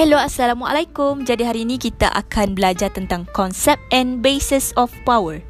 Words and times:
Hello, 0.00 0.16
Assalamualaikum. 0.16 1.28
Jadi 1.28 1.44
hari 1.44 1.68
ini 1.68 1.76
kita 1.76 2.08
akan 2.08 2.56
belajar 2.56 2.88
tentang 2.88 3.28
konsep 3.36 3.76
and 3.92 4.24
basis 4.24 4.72
of 4.80 4.88
power. 5.04 5.44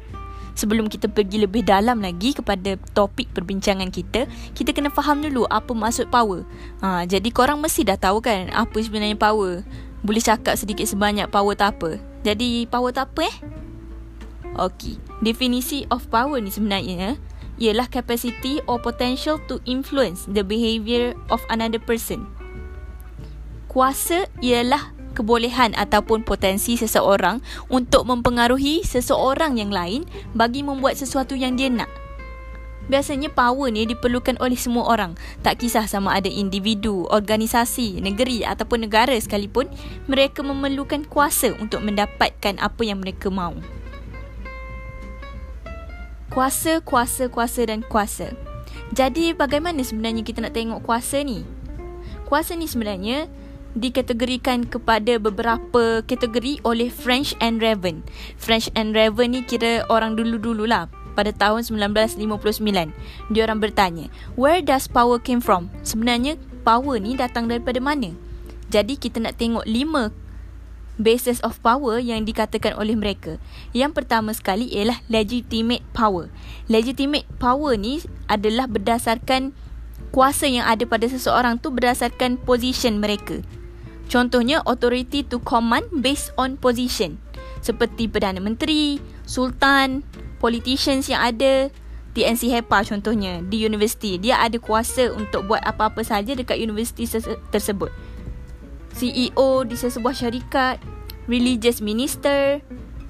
Sebelum 0.59 0.91
kita 0.91 1.07
pergi 1.07 1.39
lebih 1.39 1.63
dalam 1.63 2.03
lagi 2.03 2.35
kepada 2.35 2.75
topik 2.91 3.31
perbincangan 3.31 3.87
kita, 3.87 4.27
kita 4.51 4.75
kena 4.75 4.91
faham 4.91 5.23
dulu 5.23 5.47
apa 5.47 5.71
maksud 5.71 6.11
power. 6.11 6.43
Ha, 6.83 7.07
jadi 7.07 7.23
korang 7.31 7.63
mesti 7.63 7.87
dah 7.87 7.95
tahu 7.95 8.19
kan 8.19 8.51
apa 8.51 8.75
sebenarnya 8.75 9.15
power. 9.15 9.63
Boleh 10.03 10.19
cakap 10.19 10.59
sedikit 10.59 10.83
sebanyak 10.83 11.31
power 11.31 11.55
tak 11.55 11.79
apa. 11.79 12.03
Jadi 12.27 12.67
power 12.67 12.91
tak 12.91 13.07
apa 13.15 13.31
eh? 13.31 13.35
Okey, 14.59 14.99
definisi 15.23 15.87
of 15.87 16.11
power 16.11 16.43
ni 16.43 16.51
sebenarnya 16.51 17.15
ialah 17.55 17.87
capacity 17.87 18.59
or 18.67 18.83
potential 18.83 19.39
to 19.47 19.63
influence 19.63 20.27
the 20.27 20.43
behavior 20.43 21.15
of 21.31 21.39
another 21.47 21.79
person. 21.79 22.40
Kuasa 23.71 24.27
ialah 24.43 24.91
kebolehan 25.15 25.71
ataupun 25.79 26.27
potensi 26.27 26.75
seseorang 26.75 27.39
untuk 27.71 28.03
mempengaruhi 28.03 28.83
seseorang 28.83 29.55
yang 29.55 29.71
lain 29.71 30.03
bagi 30.35 30.59
membuat 30.59 30.99
sesuatu 30.99 31.39
yang 31.39 31.55
dia 31.55 31.71
nak. 31.71 31.87
Biasanya 32.91 33.31
power 33.31 33.71
ni 33.71 33.87
diperlukan 33.87 34.35
oleh 34.43 34.59
semua 34.59 34.91
orang. 34.91 35.15
Tak 35.39 35.63
kisah 35.63 35.87
sama 35.87 36.11
ada 36.11 36.27
individu, 36.27 37.07
organisasi, 37.07 38.03
negeri 38.03 38.43
ataupun 38.43 38.83
negara 38.83 39.15
sekalipun, 39.15 39.71
mereka 40.11 40.43
memerlukan 40.43 41.07
kuasa 41.07 41.55
untuk 41.55 41.79
mendapatkan 41.79 42.59
apa 42.59 42.81
yang 42.83 42.99
mereka 42.99 43.31
mahu. 43.31 43.63
Kuasa, 46.27 46.83
kuasa, 46.83 47.31
kuasa 47.31 47.71
dan 47.71 47.87
kuasa. 47.87 48.35
Jadi 48.91 49.31
bagaimana 49.31 49.79
sebenarnya 49.79 50.27
kita 50.27 50.43
nak 50.43 50.59
tengok 50.59 50.83
kuasa 50.83 51.23
ni? 51.23 51.47
Kuasa 52.27 52.59
ni 52.59 52.67
sebenarnya 52.67 53.31
dikategorikan 53.77 54.67
kepada 54.67 55.15
beberapa 55.21 56.03
kategori 56.03 56.59
oleh 56.67 56.91
French 56.91 57.31
and 57.39 57.63
Raven. 57.63 58.03
French 58.35 58.67
and 58.75 58.91
Raven 58.91 59.35
ni 59.35 59.41
kira 59.47 59.87
orang 59.87 60.19
dulu-dululah 60.19 60.91
pada 61.13 61.31
tahun 61.35 61.67
1959. 61.67 62.23
Dia 63.31 63.41
orang 63.47 63.59
bertanya, 63.59 64.05
where 64.39 64.63
does 64.63 64.87
power 64.87 65.19
came 65.19 65.43
from? 65.43 65.71
Sebenarnya 65.83 66.39
power 66.63 66.99
ni 66.99 67.15
datang 67.15 67.47
daripada 67.47 67.79
mana? 67.83 68.15
Jadi 68.71 68.95
kita 68.95 69.19
nak 69.19 69.35
tengok 69.35 69.67
lima 69.67 70.15
basis 71.01 71.41
of 71.41 71.59
power 71.59 71.97
yang 71.97 72.23
dikatakan 72.23 72.77
oleh 72.77 72.95
mereka. 72.95 73.41
Yang 73.75 74.03
pertama 74.03 74.31
sekali 74.31 74.69
ialah 74.71 75.01
legitimate 75.11 75.83
power. 75.91 76.31
Legitimate 76.71 77.27
power 77.41 77.75
ni 77.75 77.99
adalah 78.31 78.69
berdasarkan 78.69 79.51
kuasa 80.11 80.45
yang 80.45 80.67
ada 80.67 80.83
pada 80.83 81.07
seseorang 81.07 81.57
tu 81.57 81.71
berdasarkan 81.71 82.37
position 82.39 82.99
mereka. 82.99 83.41
Contohnya 84.11 84.59
authority 84.67 85.23
to 85.23 85.39
command 85.39 85.87
based 86.03 86.35
on 86.35 86.59
position 86.59 87.15
seperti 87.63 88.11
Perdana 88.11 88.43
Menteri, 88.43 88.99
Sultan, 89.23 90.03
politicians 90.43 91.07
yang 91.07 91.23
ada 91.23 91.71
TNC 92.11 92.51
HEPA 92.51 92.83
contohnya 92.83 93.39
di 93.47 93.63
universiti 93.63 94.19
dia 94.19 94.43
ada 94.43 94.59
kuasa 94.59 95.15
untuk 95.15 95.47
buat 95.47 95.63
apa-apa 95.63 96.03
saja 96.03 96.35
dekat 96.35 96.59
universiti 96.59 97.07
tersebut. 97.55 97.87
CEO 98.91 99.63
di 99.63 99.79
sesebuah 99.79 100.11
syarikat, 100.11 100.83
religious 101.31 101.79
minister, 101.79 102.59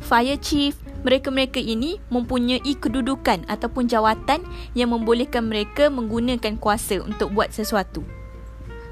fire 0.06 0.38
chief, 0.38 0.78
mereka-mereka 1.02 1.58
ini 1.58 1.98
mempunyai 2.14 2.78
kedudukan 2.78 3.50
ataupun 3.50 3.90
jawatan 3.90 4.46
yang 4.78 4.94
membolehkan 4.94 5.50
mereka 5.50 5.90
menggunakan 5.90 6.62
kuasa 6.62 7.02
untuk 7.02 7.34
buat 7.34 7.50
sesuatu. 7.50 8.06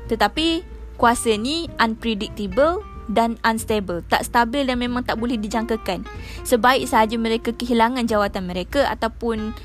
Tetapi 0.10 0.79
kuasa 1.00 1.40
ni 1.40 1.72
unpredictable 1.80 2.84
dan 3.10 3.40
unstable, 3.42 4.06
tak 4.06 4.28
stabil 4.28 4.68
dan 4.68 4.78
memang 4.78 5.02
tak 5.02 5.18
boleh 5.18 5.40
dijangkakan. 5.40 6.06
Sebaik 6.46 6.86
sahaja 6.86 7.18
mereka 7.18 7.56
kehilangan 7.56 8.06
jawatan 8.06 8.46
mereka 8.46 8.86
ataupun 8.86 9.56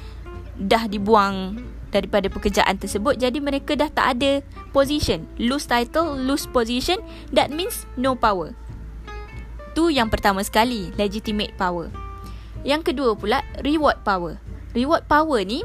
dah 0.57 0.87
dibuang 0.89 1.61
daripada 1.93 2.27
pekerjaan 2.33 2.79
tersebut, 2.81 3.21
jadi 3.21 3.39
mereka 3.43 3.77
dah 3.77 3.91
tak 3.91 4.19
ada 4.19 4.41
position. 4.73 5.29
Lose 5.37 5.69
title, 5.69 6.17
lose 6.17 6.49
position, 6.49 6.99
that 7.31 7.53
means 7.53 7.85
no 7.95 8.17
power. 8.17 8.57
Tu 9.75 9.95
yang 9.95 10.09
pertama 10.09 10.41
sekali, 10.43 10.91
legitimate 10.97 11.55
power. 11.59 11.91
Yang 12.65 12.95
kedua 12.95 13.13
pula, 13.19 13.45
reward 13.61 14.01
power. 14.07 14.41
Reward 14.73 15.07
power 15.07 15.43
ni, 15.45 15.63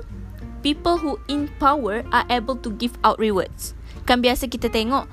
people 0.62 1.00
who 1.00 1.18
in 1.32 1.48
power 1.58 2.04
are 2.12 2.28
able 2.28 2.60
to 2.60 2.70
give 2.78 2.94
out 3.02 3.18
rewards. 3.18 3.74
Kan 4.06 4.22
biasa 4.22 4.50
kita 4.50 4.70
tengok, 4.70 5.10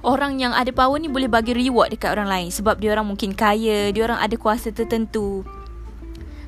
orang 0.00 0.40
yang 0.40 0.56
ada 0.56 0.72
power 0.72 0.96
ni 0.96 1.08
boleh 1.08 1.28
bagi 1.28 1.52
reward 1.52 1.92
dekat 1.92 2.16
orang 2.16 2.28
lain 2.28 2.48
sebab 2.48 2.80
dia 2.80 2.92
orang 2.96 3.08
mungkin 3.08 3.36
kaya, 3.36 3.92
dia 3.92 4.02
orang 4.04 4.20
ada 4.20 4.36
kuasa 4.36 4.72
tertentu. 4.72 5.44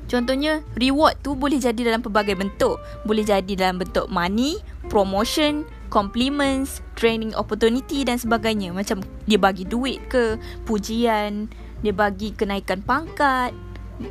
Contohnya, 0.09 0.61
reward 0.77 1.17
tu 1.25 1.33
boleh 1.33 1.57
jadi 1.57 1.89
dalam 1.89 2.03
pelbagai 2.03 2.37
bentuk. 2.37 2.77
Boleh 3.07 3.25
jadi 3.25 3.53
dalam 3.57 3.81
bentuk 3.81 4.11
money, 4.13 4.61
promotion, 4.85 5.65
compliments, 5.89 6.85
training 6.93 7.33
opportunity 7.33 8.05
dan 8.05 8.21
sebagainya. 8.21 8.75
Macam 8.75 9.01
dia 9.25 9.39
bagi 9.41 9.65
duit 9.65 10.03
ke, 10.13 10.37
pujian, 10.69 11.49
dia 11.81 11.93
bagi 11.95 12.29
kenaikan 12.35 12.85
pangkat 12.85 13.55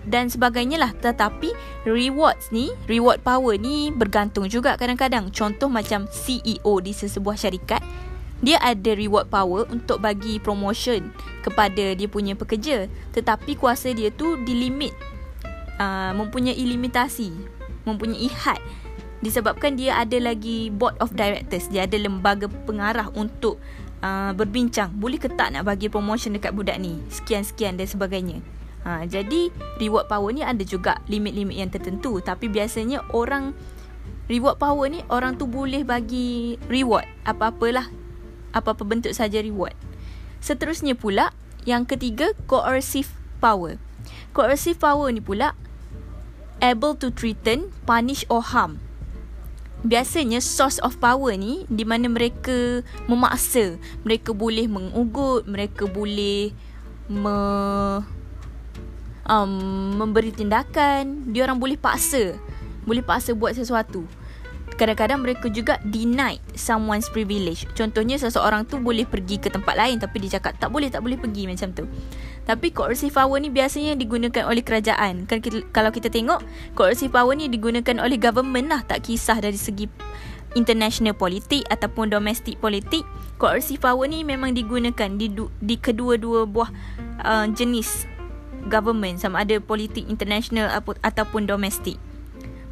dan 0.09 0.27
sebagainya 0.27 0.81
lah. 0.81 0.91
Tetapi 0.91 1.55
rewards 1.87 2.51
ni, 2.51 2.73
reward 2.91 3.23
power 3.23 3.55
ni 3.55 3.95
bergantung 3.95 4.51
juga 4.51 4.75
kadang-kadang. 4.75 5.31
Contoh 5.31 5.71
macam 5.71 6.11
CEO 6.11 6.83
di 6.83 6.91
sesebuah 6.97 7.37
syarikat 7.39 7.85
dia 8.43 8.59
ada 8.59 8.91
reward 8.99 9.31
power 9.31 9.71
untuk 9.71 10.03
bagi 10.03 10.43
promotion 10.43 11.15
kepada 11.47 11.95
dia 11.95 12.11
punya 12.11 12.35
pekerja. 12.35 12.91
Tetapi 13.15 13.55
kuasa 13.55 13.95
dia 13.95 14.11
tu 14.11 14.37
dilimit 14.43 14.93
uh, 15.79 16.11
mempunyai 16.13 16.59
limitasi 16.59 17.31
mempunyai 17.83 18.31
had 18.31 18.63
disebabkan 19.23 19.79
dia 19.79 19.95
ada 19.95 20.19
lagi 20.19 20.75
board 20.75 20.99
of 20.99 21.15
directors. 21.15 21.71
Dia 21.71 21.87
ada 21.87 21.95
lembaga 21.95 22.51
pengarah 22.67 23.07
untuk 23.15 23.63
uh, 24.03 24.35
berbincang. 24.35 24.91
Boleh 24.99 25.23
ke 25.23 25.31
tak 25.31 25.55
nak 25.55 25.71
bagi 25.71 25.87
promotion 25.87 26.35
dekat 26.35 26.51
budak 26.51 26.83
ni? 26.83 26.99
Sekian-sekian 27.07 27.79
dan 27.79 27.87
sebagainya. 27.87 28.43
Ha, 28.83 29.07
jadi 29.07 29.47
reward 29.79 30.11
power 30.11 30.35
ni 30.35 30.43
ada 30.43 30.67
juga 30.67 30.99
limit-limit 31.07 31.55
yang 31.55 31.71
tertentu. 31.71 32.19
Tapi 32.19 32.51
biasanya 32.51 33.07
orang 33.15 33.55
Reward 34.31 34.57
power 34.63 34.87
ni 34.87 35.03
orang 35.11 35.35
tu 35.35 35.51
boleh 35.51 35.83
bagi 35.83 36.55
reward. 36.71 37.05
Apa-apalah 37.27 37.91
apa-apa 38.53 38.85
bentuk 38.85 39.13
saja 39.17 39.41
reward. 39.41 39.75
Seterusnya 40.39 40.97
pula, 40.97 41.33
yang 41.69 41.89
ketiga, 41.89 42.33
coercive 42.47 43.11
power. 43.39 43.77
Coercive 44.33 44.79
power 44.79 45.09
ni 45.13 45.21
pula 45.21 45.57
able 46.63 46.95
to 46.95 47.11
threaten, 47.11 47.75
punish 47.85 48.23
or 48.31 48.41
harm. 48.41 48.79
Biasanya 49.83 50.39
source 50.39 50.79
of 50.79 51.03
power 51.03 51.35
ni 51.35 51.67
di 51.67 51.83
mana 51.83 52.07
mereka 52.07 52.87
memaksa, 53.11 53.83
mereka 54.07 54.31
boleh 54.31 54.71
mengugut, 54.71 55.43
mereka 55.51 55.91
boleh 55.91 56.55
me, 57.11 57.37
um, 59.27 59.53
memberi 59.99 60.31
tindakan, 60.31 61.35
dia 61.35 61.43
orang 61.43 61.59
boleh 61.59 61.75
paksa, 61.75 62.39
boleh 62.87 63.03
paksa 63.03 63.35
buat 63.35 63.59
sesuatu 63.59 64.07
kadang-kadang 64.77 65.21
mereka 65.23 65.47
juga 65.49 65.79
deny 65.85 66.41
someone's 66.57 67.09
privilege. 67.09 67.69
Contohnya 67.77 68.17
seseorang 68.19 68.65
tu 68.67 68.81
boleh 68.81 69.05
pergi 69.07 69.39
ke 69.39 69.49
tempat 69.49 69.77
lain 69.79 70.01
tapi 70.01 70.23
dia 70.23 70.39
cakap 70.39 70.59
tak 70.59 70.73
boleh 70.73 70.89
tak 70.89 71.05
boleh 71.05 71.19
pergi 71.21 71.49
macam 71.49 71.71
tu. 71.73 71.85
Tapi 72.43 72.75
coercive 72.75 73.15
power 73.15 73.39
ni 73.39 73.49
biasanya 73.49 73.95
digunakan 73.95 74.49
oleh 74.51 74.67
kerajaan. 74.67 75.31
Kan 75.31 75.39
kita, 75.39 75.63
kalau 75.71 75.95
kita 75.95 76.11
tengok 76.11 76.43
coercive 76.75 77.15
power 77.15 77.33
ni 77.39 77.47
digunakan 77.47 78.03
oleh 78.03 78.19
government 78.19 78.67
lah 78.73 78.81
tak 78.83 79.07
kisah 79.07 79.39
dari 79.39 79.57
segi 79.59 79.87
international 80.53 81.17
politik 81.17 81.65
ataupun 81.71 82.13
domestic 82.13 82.59
politik. 82.59 83.07
Coercive 83.41 83.81
power 83.81 84.07
ni 84.07 84.23
memang 84.23 84.55
digunakan 84.55 85.09
di 85.19 85.33
di 85.59 85.77
kedua-dua 85.79 86.47
buah 86.47 86.71
uh, 87.25 87.47
jenis 87.51 88.07
government 88.71 89.19
sama 89.19 89.43
ada 89.43 89.59
politik 89.59 90.07
international 90.07 90.71
ataupun 91.03 91.51
domestik. 91.51 91.99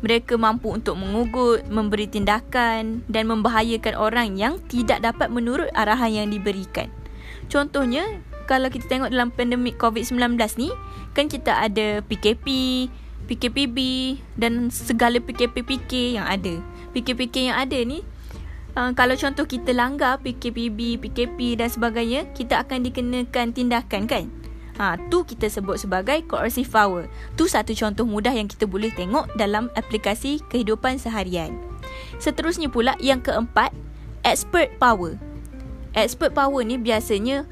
Mereka 0.01 0.41
mampu 0.41 0.73
untuk 0.73 0.97
mengugut, 0.97 1.69
memberi 1.69 2.09
tindakan 2.09 3.05
dan 3.05 3.29
membahayakan 3.29 3.95
orang 4.01 4.37
yang 4.41 4.57
tidak 4.73 5.05
dapat 5.05 5.29
menurut 5.29 5.69
arahan 5.77 6.25
yang 6.25 6.29
diberikan. 6.33 6.89
Contohnya, 7.53 8.07
kalau 8.49 8.67
kita 8.67 8.89
tengok 8.89 9.13
dalam 9.13 9.31
pandemik 9.31 9.77
COVID-19 9.77 10.41
ni, 10.59 10.71
kan 11.13 11.29
kita 11.29 11.53
ada 11.53 12.01
PKP, 12.07 12.47
PKPB 13.31 13.79
dan 14.35 14.73
segala 14.75 15.23
PKP-PK 15.23 16.19
yang 16.19 16.27
ada. 16.27 16.59
PKP-PK 16.91 17.55
yang 17.55 17.59
ada 17.59 17.79
ni, 17.87 18.03
uh, 18.75 18.91
kalau 18.99 19.15
contoh 19.15 19.47
kita 19.47 19.71
langgar 19.71 20.19
PKPB, 20.25 20.99
PKP 20.99 21.63
dan 21.63 21.71
sebagainya, 21.71 22.27
kita 22.35 22.63
akan 22.67 22.87
dikenakan 22.91 23.55
tindakan 23.55 24.11
kan? 24.11 24.27
Ha, 24.79 24.97
tu 25.11 25.27
kita 25.27 25.51
sebut 25.51 25.81
sebagai 25.81 26.23
coercive 26.29 26.71
power. 26.71 27.09
Tu 27.35 27.51
satu 27.51 27.75
contoh 27.75 28.07
mudah 28.07 28.33
yang 28.33 28.47
kita 28.47 28.65
boleh 28.69 28.93
tengok 28.95 29.33
dalam 29.35 29.73
aplikasi 29.75 30.39
kehidupan 30.49 30.97
seharian. 31.01 31.57
Seterusnya 32.21 32.71
pula 32.71 32.95
yang 33.03 33.21
keempat, 33.21 33.75
expert 34.23 34.71
power. 34.79 35.17
Expert 35.97 36.33
power 36.33 36.63
ni 36.63 36.79
biasanya 36.79 37.45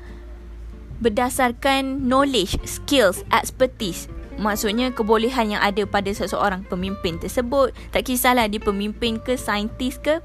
berdasarkan 1.03 2.07
knowledge, 2.07 2.59
skills, 2.67 3.23
expertise. 3.35 4.07
Maksudnya 4.39 4.95
kebolehan 4.95 5.59
yang 5.59 5.63
ada 5.63 5.83
pada 5.83 6.15
seseorang 6.15 6.63
pemimpin 6.71 7.19
tersebut. 7.19 7.75
Tak 7.91 8.07
kisahlah 8.07 8.47
dia 8.47 8.63
pemimpin 8.63 9.19
ke, 9.19 9.35
saintis 9.35 9.99
ke. 9.99 10.23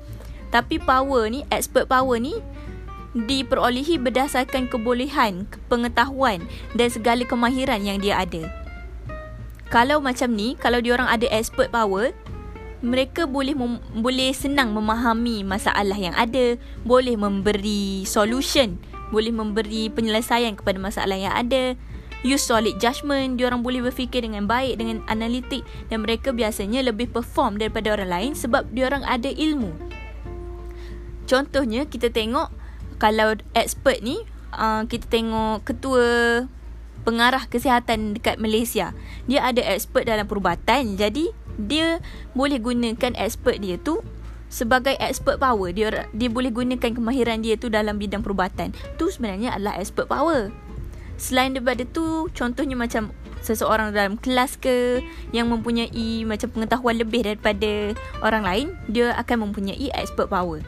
Tapi 0.54 0.78
power 0.78 1.26
ni, 1.34 1.42
expert 1.50 1.90
power 1.90 2.22
ni 2.22 2.38
diperolehi 3.14 4.02
berdasarkan 4.02 4.66
kebolehan, 4.70 5.46
pengetahuan 5.70 6.42
dan 6.74 6.88
segala 6.90 7.22
kemahiran 7.26 7.82
yang 7.86 8.02
dia 8.02 8.18
ada. 8.18 8.50
Kalau 9.70 10.02
macam 10.02 10.34
ni, 10.34 10.54
kalau 10.58 10.82
dia 10.82 10.98
orang 10.98 11.10
ada 11.10 11.26
expert 11.34 11.74
power, 11.74 12.14
mereka 12.84 13.26
boleh 13.26 13.56
mem- 13.58 13.82
boleh 14.02 14.34
senang 14.36 14.74
memahami 14.76 15.42
masalah 15.42 15.98
yang 15.98 16.14
ada, 16.14 16.60
boleh 16.86 17.18
memberi 17.18 18.06
solution, 18.06 18.78
boleh 19.10 19.34
memberi 19.34 19.90
penyelesaian 19.94 20.58
kepada 20.58 20.78
masalah 20.82 21.18
yang 21.18 21.34
ada 21.34 21.78
use 22.24 22.48
solid 22.48 22.80
judgement 22.80 23.36
dia 23.36 23.52
orang 23.52 23.62
boleh 23.62 23.84
berfikir 23.84 24.24
dengan 24.24 24.48
baik 24.48 24.80
dengan 24.80 25.04
analitik 25.12 25.62
dan 25.92 26.08
mereka 26.08 26.32
biasanya 26.32 26.80
lebih 26.80 27.12
perform 27.12 27.60
daripada 27.60 27.92
orang 27.92 28.10
lain 28.10 28.32
sebab 28.32 28.72
dia 28.72 28.88
orang 28.88 29.04
ada 29.04 29.28
ilmu 29.28 29.76
contohnya 31.28 31.84
kita 31.84 32.08
tengok 32.08 32.63
kalau 32.98 33.38
expert 33.54 34.02
ni 34.02 34.22
uh, 34.54 34.86
kita 34.86 35.10
tengok 35.10 35.66
ketua 35.66 36.06
pengarah 37.04 37.44
kesihatan 37.48 38.16
dekat 38.18 38.40
Malaysia. 38.40 38.96
Dia 39.28 39.52
ada 39.52 39.60
expert 39.62 40.08
dalam 40.08 40.26
perubatan. 40.26 40.96
Jadi 40.96 41.30
dia 41.60 42.00
boleh 42.34 42.58
gunakan 42.58 43.14
expert 43.20 43.60
dia 43.60 43.76
tu 43.78 44.02
sebagai 44.48 44.96
expert 44.98 45.38
power. 45.42 45.70
Dia 45.76 46.08
dia 46.16 46.30
boleh 46.32 46.50
gunakan 46.50 46.92
kemahiran 46.96 47.44
dia 47.44 47.60
tu 47.60 47.68
dalam 47.68 48.00
bidang 48.00 48.24
perubatan. 48.24 48.72
Tu 48.96 49.12
sebenarnya 49.12 49.54
adalah 49.54 49.78
expert 49.78 50.08
power. 50.08 50.50
Selain 51.14 51.54
daripada 51.54 51.86
tu 51.86 52.26
Contohnya 52.34 52.74
macam 52.74 53.14
Seseorang 53.46 53.94
dalam 53.94 54.18
kelas 54.18 54.58
ke 54.58 55.06
Yang 55.30 55.48
mempunyai 55.54 56.26
Macam 56.26 56.50
pengetahuan 56.50 56.98
lebih 56.98 57.22
daripada 57.22 57.94
Orang 58.26 58.50
lain 58.50 58.74
Dia 58.90 59.14
akan 59.22 59.50
mempunyai 59.50 59.94
expert 59.94 60.34
power 60.34 60.66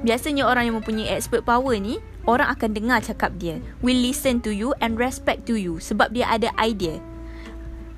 Biasanya 0.00 0.48
orang 0.48 0.70
yang 0.70 0.76
mempunyai 0.80 1.12
expert 1.12 1.44
power 1.44 1.76
ni 1.76 2.00
Orang 2.24 2.48
akan 2.52 2.72
dengar 2.72 3.04
cakap 3.04 3.36
dia 3.36 3.60
Will 3.84 4.00
listen 4.00 4.40
to 4.40 4.52
you 4.52 4.72
And 4.80 4.96
respect 4.96 5.44
to 5.48 5.56
you 5.56 5.76
Sebab 5.80 6.16
dia 6.16 6.28
ada 6.28 6.48
idea 6.56 7.00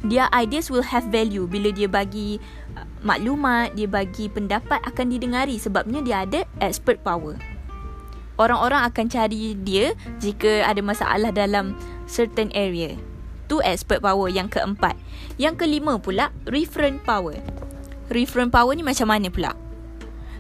Dia 0.07 0.27
ideas 0.35 0.67
will 0.67 0.83
have 0.83 1.07
value 1.15 1.47
Bila 1.47 1.71
dia 1.71 1.87
bagi 1.87 2.43
uh, 2.75 2.87
Maklumat 3.07 3.79
Dia 3.79 3.87
bagi 3.87 4.27
pendapat 4.27 4.83
Akan 4.83 5.15
didengari 5.15 5.59
Sebabnya 5.63 6.03
dia 6.03 6.17
ada 6.27 6.41
expert 6.59 6.99
power 7.07 7.39
orang-orang 8.43 8.83
akan 8.91 9.07
cari 9.07 9.55
dia 9.63 9.95
jika 10.19 10.67
ada 10.67 10.83
masalah 10.83 11.31
dalam 11.31 11.79
certain 12.11 12.51
area. 12.59 12.99
Tu 13.47 13.63
expert 13.63 14.03
power 14.03 14.27
yang 14.33 14.51
keempat. 14.51 14.99
Yang 15.39 15.67
kelima 15.67 16.01
pula, 16.03 16.35
referent 16.49 16.99
power. 17.07 17.39
Referent 18.11 18.51
power 18.51 18.73
ni 18.75 18.83
macam 18.83 19.07
mana 19.07 19.29
pula? 19.29 19.53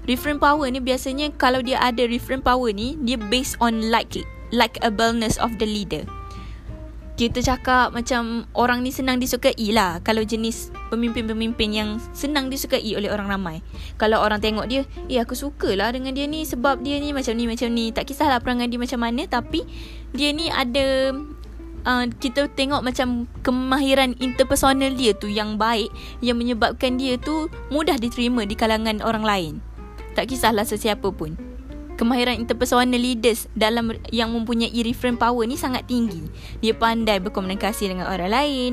Referent 0.09 0.43
power 0.43 0.67
ni 0.67 0.83
biasanya 0.83 1.31
kalau 1.39 1.63
dia 1.63 1.79
ada 1.79 2.03
referent 2.11 2.43
power 2.43 2.75
ni, 2.75 2.99
dia 3.07 3.15
based 3.19 3.55
on 3.63 3.91
like 3.91 4.19
likeableness 4.51 5.39
of 5.39 5.55
the 5.63 5.67
leader 5.67 6.05
kita 7.13 7.45
cakap 7.45 7.93
macam 7.93 8.49
orang 8.57 8.81
ni 8.81 8.89
senang 8.89 9.21
disukai 9.21 9.55
lah 9.71 10.01
kalau 10.01 10.25
jenis 10.25 10.73
pemimpin-pemimpin 10.89 11.71
yang 11.71 11.91
senang 12.17 12.49
disukai 12.49 12.83
oleh 12.97 13.13
orang 13.13 13.29
ramai. 13.29 13.57
Kalau 14.01 14.19
orang 14.19 14.41
tengok 14.41 14.67
dia, 14.67 14.89
eh 15.13 15.21
aku 15.21 15.37
suka 15.37 15.77
lah 15.77 15.93
dengan 15.93 16.17
dia 16.17 16.25
ni 16.25 16.49
sebab 16.49 16.81
dia 16.81 16.97
ni 16.99 17.13
macam 17.13 17.37
ni 17.37 17.45
macam 17.45 17.69
ni. 17.69 17.93
Tak 17.93 18.09
kisahlah 18.09 18.41
perangai 18.41 18.67
dia 18.73 18.81
macam 18.81 19.05
mana 19.05 19.29
tapi 19.29 19.63
dia 20.17 20.33
ni 20.33 20.49
ada 20.49 21.15
uh, 21.85 22.05
kita 22.17 22.49
tengok 22.59 22.81
macam 22.81 23.29
kemahiran 23.45 24.17
interpersonal 24.17 24.97
dia 24.97 25.13
tu 25.13 25.29
yang 25.29 25.61
baik 25.61 25.93
yang 26.25 26.41
menyebabkan 26.41 26.97
dia 26.97 27.21
tu 27.21 27.53
mudah 27.69 28.01
diterima 28.01 28.49
di 28.49 28.57
kalangan 28.57 29.05
orang 29.05 29.23
lain. 29.23 29.55
Tak 30.13 30.29
kisahlah 30.29 30.65
sesiapa 30.69 31.09
pun 31.13 31.53
kemahiran 32.03 32.41
interpersonal 32.41 32.99
leaders 32.99 33.47
dalam 33.55 33.95
yang 34.11 34.33
mempunyai 34.33 34.75
reference 34.83 35.23
power 35.23 35.45
ni 35.47 35.55
sangat 35.55 35.87
tinggi. 35.87 36.27
Dia 36.59 36.75
pandai 36.75 37.23
berkomunikasi 37.23 37.95
dengan 37.95 38.11
orang 38.11 38.33
lain. 38.33 38.71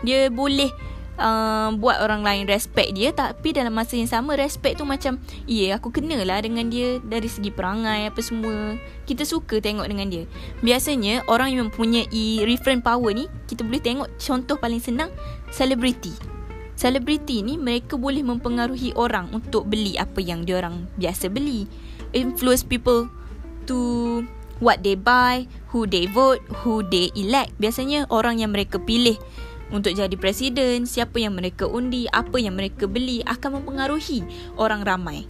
Dia 0.00 0.32
boleh 0.32 0.72
uh, 1.20 1.68
buat 1.76 2.00
orang 2.00 2.24
lain 2.24 2.48
respect 2.48 2.96
dia 2.96 3.12
tapi 3.12 3.52
dalam 3.52 3.76
masa 3.76 4.00
yang 4.00 4.08
sama 4.08 4.32
respect 4.32 4.80
tu 4.80 4.88
macam 4.88 5.20
iya 5.44 5.76
aku 5.76 5.92
kenalah 5.92 6.40
dengan 6.40 6.72
dia 6.72 6.96
dari 7.04 7.28
segi 7.28 7.52
perangai 7.52 8.08
apa 8.08 8.20
semua. 8.24 8.80
Kita 9.04 9.28
suka 9.28 9.60
tengok 9.60 9.84
dengan 9.84 10.08
dia. 10.08 10.24
Biasanya 10.64 11.28
orang 11.28 11.52
yang 11.52 11.68
mempunyai 11.68 12.48
reference 12.48 12.80
power 12.80 13.12
ni 13.12 13.28
kita 13.44 13.60
boleh 13.60 13.82
tengok 13.84 14.08
contoh 14.16 14.56
paling 14.56 14.80
senang 14.80 15.12
selebriti. 15.52 16.39
Selebriti 16.80 17.44
ni 17.44 17.60
mereka 17.60 18.00
boleh 18.00 18.24
mempengaruhi 18.24 18.96
orang 18.96 19.28
untuk 19.36 19.68
beli 19.68 20.00
apa 20.00 20.16
yang 20.24 20.48
dia 20.48 20.64
orang 20.64 20.88
biasa 20.96 21.28
beli 21.28 21.68
influence 22.16 22.64
people 22.64 23.04
to 23.68 24.24
what 24.64 24.80
they 24.80 24.96
buy, 24.96 25.44
who 25.76 25.84
they 25.84 26.08
vote, 26.08 26.40
who 26.64 26.80
they 26.88 27.12
elect. 27.12 27.52
Biasanya 27.60 28.08
orang 28.08 28.40
yang 28.40 28.56
mereka 28.56 28.80
pilih 28.80 29.20
untuk 29.68 29.92
jadi 29.92 30.16
presiden, 30.16 30.88
siapa 30.88 31.20
yang 31.20 31.36
mereka 31.36 31.68
undi, 31.68 32.08
apa 32.08 32.40
yang 32.40 32.56
mereka 32.56 32.88
beli 32.88 33.20
akan 33.28 33.60
mempengaruhi 33.60 34.24
orang 34.56 34.80
ramai. 34.80 35.28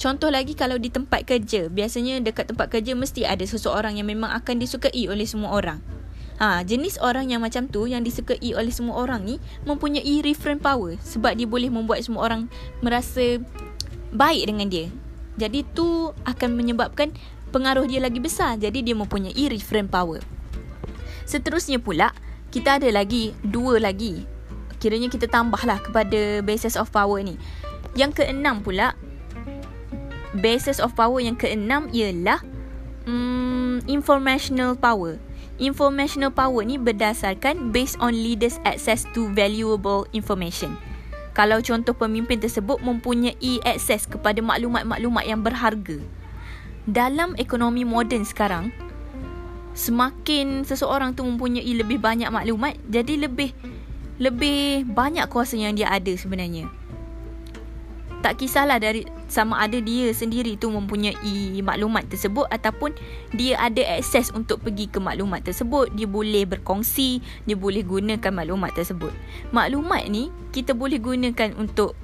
Contoh 0.00 0.32
lagi 0.32 0.56
kalau 0.56 0.80
di 0.80 0.88
tempat 0.88 1.28
kerja, 1.28 1.68
biasanya 1.68 2.24
dekat 2.24 2.48
tempat 2.48 2.72
kerja 2.72 2.96
mesti 2.96 3.28
ada 3.28 3.44
seseorang 3.44 4.00
yang 4.00 4.08
memang 4.08 4.32
akan 4.32 4.64
disukai 4.64 5.12
oleh 5.12 5.28
semua 5.28 5.52
orang. 5.52 5.97
Ha, 6.38 6.62
jenis 6.62 7.02
orang 7.02 7.34
yang 7.34 7.42
macam 7.42 7.66
tu 7.66 7.90
yang 7.90 8.06
disukai 8.06 8.38
oleh 8.54 8.70
semua 8.70 9.02
orang 9.02 9.26
ni 9.26 9.42
mempunyai 9.66 10.22
reference 10.22 10.62
power 10.62 10.94
sebab 11.02 11.34
dia 11.34 11.50
boleh 11.50 11.66
membuat 11.66 12.06
semua 12.06 12.30
orang 12.30 12.46
merasa 12.78 13.42
baik 14.14 14.46
dengan 14.46 14.70
dia. 14.70 14.86
Jadi 15.34 15.66
tu 15.74 16.14
akan 16.22 16.54
menyebabkan 16.54 17.10
pengaruh 17.50 17.90
dia 17.90 17.98
lagi 17.98 18.22
besar. 18.22 18.54
Jadi 18.58 18.86
dia 18.86 18.94
mempunyai 18.94 19.50
reference 19.50 19.90
power. 19.90 20.22
Seterusnya 21.26 21.82
pula, 21.82 22.14
kita 22.54 22.78
ada 22.80 22.88
lagi 22.88 23.34
dua 23.42 23.82
lagi. 23.82 24.24
Kiranya 24.78 25.10
kita 25.10 25.26
tambahlah 25.26 25.82
kepada 25.82 26.40
basis 26.46 26.78
of 26.78 26.88
power 26.94 27.18
ni. 27.18 27.34
Yang 27.98 28.22
keenam 28.22 28.62
pula, 28.62 28.94
basis 30.38 30.78
of 30.78 30.94
power 30.94 31.18
yang 31.18 31.34
keenam 31.34 31.90
ialah 31.90 32.38
um, 33.10 33.82
informational 33.90 34.78
power. 34.78 35.18
Informational 35.58 36.30
power 36.30 36.62
ni 36.62 36.78
berdasarkan 36.78 37.74
based 37.74 37.98
on 37.98 38.14
leaders 38.14 38.62
access 38.62 39.02
to 39.10 39.26
valuable 39.34 40.06
information 40.14 40.78
kalau 41.38 41.62
contoh 41.62 41.94
pemimpin 41.94 42.42
tersebut 42.42 42.82
mempunyai 42.82 43.62
akses 43.62 44.10
kepada 44.10 44.42
maklumat-maklumat 44.42 45.22
yang 45.22 45.38
berharga. 45.38 46.02
Dalam 46.82 47.38
ekonomi 47.38 47.86
moden 47.86 48.26
sekarang, 48.26 48.74
semakin 49.78 50.66
seseorang 50.66 51.14
tu 51.14 51.22
mempunyai 51.22 51.78
lebih 51.78 52.02
banyak 52.02 52.26
maklumat, 52.26 52.74
jadi 52.90 53.30
lebih 53.30 53.54
lebih 54.18 54.82
banyak 54.90 55.30
kuasa 55.30 55.54
yang 55.54 55.78
dia 55.78 55.86
ada 55.86 56.10
sebenarnya 56.10 56.66
tak 58.18 58.34
kisahlah 58.34 58.82
dari 58.82 59.06
sama 59.28 59.60
ada 59.60 59.76
dia 59.78 60.10
sendiri 60.10 60.56
tu 60.56 60.72
mempunyai 60.72 61.60
maklumat 61.60 62.08
tersebut 62.08 62.48
ataupun 62.48 62.96
dia 63.36 63.60
ada 63.60 63.84
akses 64.00 64.32
untuk 64.32 64.64
pergi 64.64 64.88
ke 64.88 64.98
maklumat 64.98 65.44
tersebut 65.44 65.92
dia 65.92 66.08
boleh 66.08 66.48
berkongsi 66.48 67.20
dia 67.44 67.54
boleh 67.54 67.84
gunakan 67.84 68.32
maklumat 68.32 68.72
tersebut. 68.74 69.12
Maklumat 69.52 70.08
ni 70.08 70.32
kita 70.50 70.72
boleh 70.72 70.96
gunakan 70.96 71.52
untuk 71.60 71.94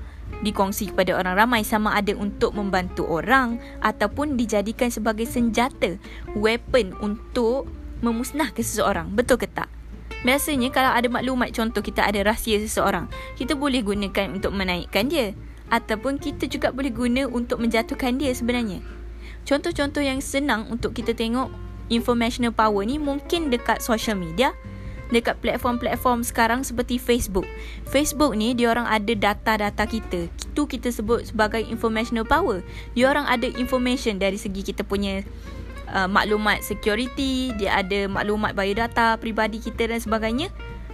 dikongsi 0.45 0.93
kepada 0.93 1.17
orang 1.17 1.37
ramai 1.37 1.65
sama 1.65 1.97
ada 1.97 2.13
untuk 2.17 2.53
membantu 2.53 3.09
orang 3.09 3.61
ataupun 3.81 4.37
dijadikan 4.37 4.93
sebagai 4.93 5.25
senjata 5.25 5.97
weapon 6.37 6.93
untuk 7.01 7.69
memusnahkan 8.05 8.61
seseorang. 8.61 9.09
Betul 9.13 9.41
ke 9.41 9.49
tak? 9.49 9.73
Biasanya 10.25 10.73
kalau 10.73 10.93
ada 10.93 11.09
maklumat 11.13 11.53
contoh 11.53 11.85
kita 11.85 12.01
ada 12.09 12.25
rahsia 12.25 12.57
seseorang, 12.57 13.13
kita 13.37 13.53
boleh 13.53 13.85
gunakan 13.85 14.33
untuk 14.33 14.57
menaikkan 14.57 15.09
dia 15.09 15.37
ataupun 15.75 16.23
kita 16.23 16.47
juga 16.47 16.71
boleh 16.71 16.95
guna 16.95 17.27
untuk 17.27 17.59
menjatuhkan 17.59 18.15
dia 18.15 18.31
sebenarnya. 18.31 18.79
Contoh-contoh 19.43 20.01
yang 20.01 20.23
senang 20.23 20.71
untuk 20.71 20.95
kita 20.95 21.11
tengok 21.11 21.51
informational 21.91 22.55
power 22.55 22.87
ni 22.87 22.97
mungkin 22.97 23.51
dekat 23.51 23.83
social 23.83 24.15
media, 24.15 24.55
dekat 25.11 25.37
platform-platform 25.43 26.23
sekarang 26.23 26.63
seperti 26.63 26.97
Facebook. 26.97 27.45
Facebook 27.91 28.33
ni 28.39 28.55
dia 28.55 28.71
orang 28.71 28.87
ada 28.87 29.13
data-data 29.13 29.85
kita. 29.85 30.31
Itu 30.31 30.65
kita 30.65 30.95
sebut 30.95 31.29
sebagai 31.29 31.61
informational 31.67 32.25
power. 32.25 32.63
Dia 32.95 33.11
orang 33.11 33.27
ada 33.27 33.51
information 33.59 34.17
dari 34.17 34.39
segi 34.39 34.63
kita 34.63 34.87
punya 34.87 35.27
uh, 35.93 36.09
maklumat 36.09 36.65
security, 36.65 37.53
dia 37.59 37.83
ada 37.83 38.07
maklumat 38.07 38.57
biodata 38.57 39.21
pribadi 39.21 39.61
kita 39.61 39.91
dan 39.91 40.01
sebagainya. 40.01 40.49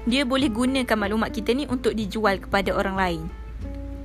Dia 0.09 0.25
boleh 0.25 0.49
gunakan 0.49 0.97
maklumat 0.97 1.31
kita 1.31 1.53
ni 1.53 1.69
untuk 1.69 1.93
dijual 1.93 2.41
kepada 2.41 2.73
orang 2.73 2.97
lain. 2.97 3.40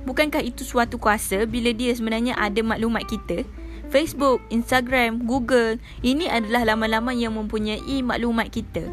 Bukankah 0.06 0.40
itu 0.40 0.62
suatu 0.62 1.02
kuasa 1.02 1.44
bila 1.50 1.74
dia 1.74 1.90
sebenarnya 1.90 2.38
ada 2.38 2.62
maklumat 2.62 3.10
kita? 3.10 3.42
Facebook, 3.90 4.38
Instagram, 4.54 5.26
Google. 5.26 5.82
Ini 6.02 6.30
adalah 6.30 6.62
laman-laman 6.62 7.18
yang 7.18 7.34
mempunyai 7.34 8.02
maklumat 8.06 8.54
kita 8.54 8.86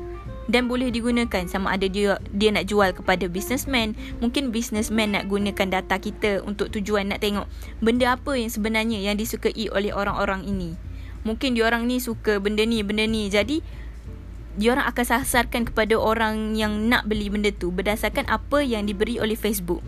dan 0.48 0.68
boleh 0.68 0.92
digunakan 0.92 1.48
sama 1.48 1.72
ada 1.76 1.88
dia 1.88 2.20
dia 2.36 2.52
nak 2.52 2.68
jual 2.68 2.92
kepada 2.92 3.32
businessman 3.32 3.96
mungkin 4.20 4.52
businessman 4.52 5.16
nak 5.16 5.32
gunakan 5.32 5.80
data 5.80 5.96
kita 5.96 6.44
untuk 6.44 6.68
tujuan 6.76 7.16
nak 7.16 7.24
tengok 7.24 7.48
benda 7.80 8.20
apa 8.20 8.36
yang 8.36 8.52
sebenarnya 8.52 9.00
yang 9.00 9.16
disukai 9.16 9.72
oleh 9.72 9.96
orang-orang 9.96 10.44
ini 10.44 10.76
mungkin 11.24 11.56
diorang 11.56 11.88
ni 11.88 12.04
suka 12.04 12.44
benda 12.44 12.68
ni 12.68 12.84
benda 12.84 13.08
ni 13.08 13.32
jadi 13.32 13.64
diorang 14.60 14.86
akan 14.86 15.06
sasarkan 15.08 15.72
kepada 15.72 15.96
orang 15.96 16.60
yang 16.60 16.92
nak 16.92 17.08
beli 17.08 17.32
benda 17.32 17.50
tu 17.56 17.72
berdasarkan 17.72 18.28
apa 18.28 18.60
yang 18.62 18.84
diberi 18.84 19.24
oleh 19.24 19.40
Facebook 19.40 19.82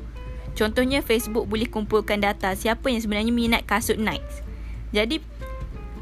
contohnya 0.55 1.03
Facebook 1.03 1.45
boleh 1.45 1.69
kumpulkan 1.69 2.24
data 2.24 2.55
siapa 2.55 2.88
yang 2.89 3.03
sebenarnya 3.03 3.35
minat 3.35 3.62
kasut 3.67 4.00
Nike 4.00 4.41
jadi 4.95 5.19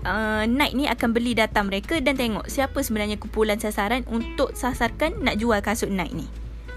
uh, 0.05 0.43
Nike 0.45 0.75
ni 0.77 0.86
akan 0.86 1.10
beli 1.15 1.33
data 1.33 1.63
mereka 1.63 1.98
dan 2.03 2.19
tengok 2.19 2.45
siapa 2.48 2.83
sebenarnya 2.83 3.17
kumpulan 3.17 3.57
sasaran 3.57 4.05
untuk 4.12 4.53
sasarkan 4.53 5.24
nak 5.24 5.39
jual 5.39 5.57
kasut 5.63 5.89
Nike 5.89 6.24
ni. 6.24 6.27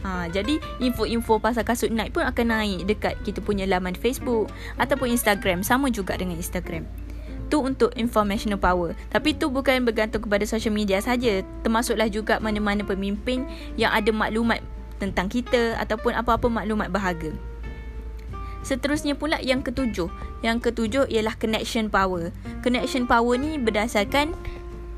Ha, 0.06 0.30
jadi 0.30 0.62
info-info 0.78 1.42
pasal 1.42 1.66
kasut 1.66 1.90
Nike 1.90 2.14
pun 2.14 2.23
akan 2.23 2.47
naik 2.47 2.87
dekat 2.87 3.18
kita 3.26 3.42
punya 3.42 3.66
laman 3.66 3.99
Facebook 3.99 4.47
ataupun 4.78 5.11
Instagram 5.11 5.66
sama 5.66 5.90
juga 5.90 6.14
dengan 6.14 6.38
Instagram. 6.38 6.87
Tu 7.47 7.59
untuk 7.59 7.95
informational 7.95 8.59
power. 8.59 8.95
Tapi 9.11 9.35
tu 9.35 9.50
bukan 9.50 9.83
bergantung 9.87 10.23
kepada 10.23 10.42
social 10.47 10.75
media 10.75 10.99
saja. 10.99 11.47
Termasuklah 11.62 12.11
juga 12.11 12.42
mana-mana 12.42 12.83
pemimpin 12.83 13.47
yang 13.78 13.95
ada 13.95 14.11
maklumat 14.11 14.62
tentang 14.99 15.30
kita 15.30 15.78
ataupun 15.78 16.14
apa-apa 16.14 16.50
maklumat 16.50 16.90
berharga. 16.90 17.35
Seterusnya 18.66 19.14
pula 19.14 19.38
yang 19.38 19.62
ketujuh. 19.62 20.11
Yang 20.42 20.58
ketujuh 20.70 21.06
ialah 21.06 21.38
connection 21.38 21.87
power. 21.87 22.35
Connection 22.66 23.06
power 23.06 23.38
ni 23.38 23.62
berdasarkan 23.62 24.35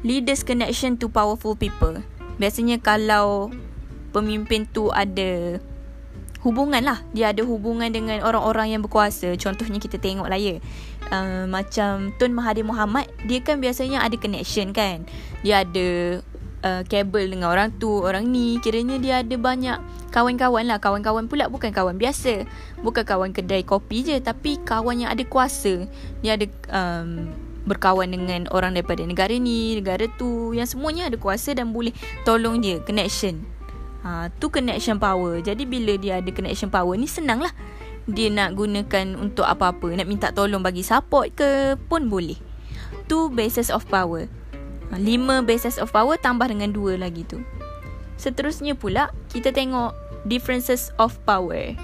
leaders 0.00 0.40
connection 0.40 0.96
to 0.96 1.12
powerful 1.12 1.52
people. 1.52 2.00
Biasanya 2.40 2.80
kalau 2.80 3.52
pemimpin 4.16 4.64
tu 4.72 4.88
ada 4.88 5.60
hubungan 6.40 6.80
lah. 6.80 7.04
Dia 7.12 7.37
ada 7.37 7.44
hubungan 7.44 7.92
dengan 7.92 8.25
orang-orang 8.25 8.72
yang 8.72 8.80
berkuasa. 8.80 9.37
Contohnya 9.37 9.76
kita 9.76 10.00
tengok 10.00 10.32
lah 10.32 10.40
ya. 10.40 10.64
Uh, 11.12 11.44
macam 11.44 12.16
Tun 12.16 12.32
Mahathir 12.32 12.64
Mohamad, 12.64 13.04
dia 13.28 13.44
kan 13.44 13.60
biasanya 13.60 14.00
ada 14.00 14.16
connection 14.16 14.72
kan. 14.72 15.04
Dia 15.44 15.68
ada 15.68 16.20
uh, 16.64 16.82
kabel 16.88 17.37
dengan 17.37 17.52
orang 17.52 17.75
tu, 17.76 18.00
orang 18.00 18.32
ni. 18.32 18.56
Kiranya 18.64 18.96
dia 18.96 19.14
ada 19.20 19.37
banyak 19.37 19.78
kawan-kawan 20.18 20.66
lah. 20.66 20.82
Kawan-kawan 20.82 21.30
pula 21.30 21.46
bukan 21.46 21.70
kawan 21.70 21.94
biasa. 21.94 22.42
Bukan 22.82 23.06
kawan 23.06 23.30
kedai 23.30 23.62
kopi 23.62 24.02
je 24.02 24.16
Tapi 24.18 24.58
kawan 24.66 25.06
yang 25.06 25.10
ada 25.14 25.22
kuasa. 25.22 25.87
Dia 26.20 26.34
ada 26.34 26.46
um, 26.75 27.30
berkawan 27.70 28.10
dengan 28.10 28.50
orang 28.50 28.75
daripada 28.75 29.04
negara 29.04 29.37
ni 29.37 29.76
Negara 29.76 30.08
tu 30.16 30.56
Yang 30.56 30.72
semuanya 30.72 31.12
ada 31.12 31.20
kuasa 31.20 31.52
dan 31.52 31.70
boleh 31.70 31.92
tolong 32.26 32.58
dia 32.58 32.82
Connection. 32.82 33.38
Ha, 34.02 34.30
Tu 34.30 34.46
connection 34.50 34.98
power. 34.98 35.42
Jadi 35.42 35.66
bila 35.66 35.94
dia 35.98 36.18
ada 36.18 36.30
connection 36.34 36.70
power 36.70 36.94
ni 36.98 37.06
senang 37.06 37.42
lah. 37.42 37.54
Dia 38.08 38.32
nak 38.32 38.56
gunakan 38.56 39.20
untuk 39.20 39.44
apa-apa 39.44 39.92
Nak 39.94 40.06
minta 40.08 40.32
tolong 40.32 40.64
bagi 40.64 40.82
support 40.82 41.30
ke 41.34 41.78
pun 41.87 42.10
boleh. 42.10 42.38
Tu 43.06 43.28
basis 43.30 43.70
of 43.70 43.87
power. 43.90 44.26
Ha, 44.90 44.96
Lima 44.96 45.44
basis 45.44 45.76
of 45.76 45.92
power 45.92 46.16
tambah 46.16 46.48
dengan 46.48 46.72
dua 46.72 46.96
lagi 46.96 47.26
tu. 47.26 47.42
Seterusnya 48.18 48.75
pula 48.75 49.14
kita 49.30 49.54
tengok 49.54 50.07
differences 50.26 50.90
of 50.98 51.14
power. 51.28 51.76